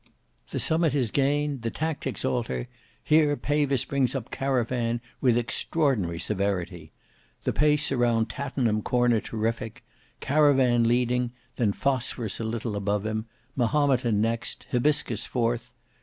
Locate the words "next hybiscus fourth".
14.19-15.71